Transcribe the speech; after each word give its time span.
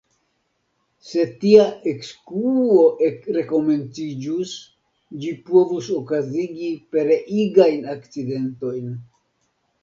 Se 1.07 1.25
tia 1.41 1.65
ekskuo 1.91 2.87
rekomenciĝus, 3.37 4.55
ĝi 5.25 5.35
povus 5.51 5.91
okazigi 5.99 6.71
pereigajn 6.97 7.87
akcidentojn. 7.95 8.91